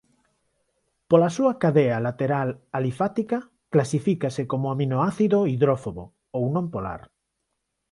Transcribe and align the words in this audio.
Pola 1.09 1.29
súa 1.37 1.53
cadea 1.63 1.97
lateral 2.07 2.49
alifática 2.79 3.37
clasifícase 3.73 4.43
como 4.51 4.65
aminoácido 4.69 5.39
hidrófobo 5.53 6.03
ou 6.37 6.43
non 6.55 6.65
polar. 6.73 7.01